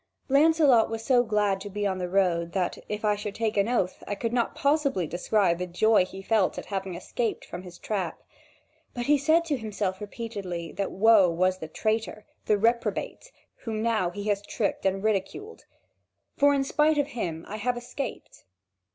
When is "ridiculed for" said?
15.03-16.51